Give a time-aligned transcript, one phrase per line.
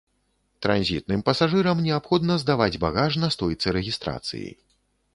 [0.65, 4.49] Транзітным пасажырам неабходна здаваць багаж на стойцы рэгістрацыі.